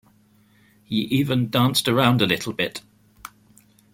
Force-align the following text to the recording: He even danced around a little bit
He 0.83 1.01
even 1.01 1.51
danced 1.51 1.87
around 1.87 2.23
a 2.23 2.25
little 2.25 2.53
bit 2.53 2.81